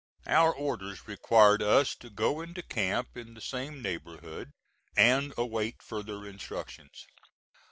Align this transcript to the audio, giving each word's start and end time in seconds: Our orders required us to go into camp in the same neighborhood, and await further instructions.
Our 0.25 0.51
orders 0.51 1.07
required 1.07 1.61
us 1.61 1.93
to 1.97 2.09
go 2.09 2.41
into 2.41 2.63
camp 2.63 3.15
in 3.15 3.35
the 3.35 3.39
same 3.39 3.83
neighborhood, 3.83 4.49
and 4.97 5.31
await 5.37 5.83
further 5.83 6.25
instructions. 6.25 7.05